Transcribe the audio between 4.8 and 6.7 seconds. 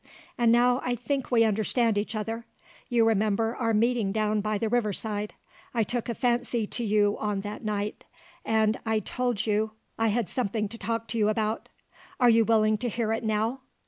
side: I took a fancy